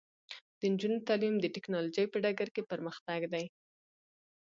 [0.59, 3.45] د نجونو تعلیم د ټیکنالوژۍ په ډګر کې پرمختګ دی.